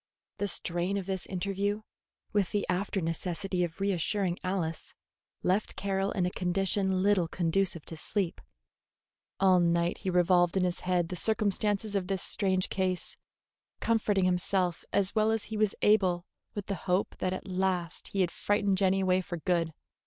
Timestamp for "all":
9.39-9.59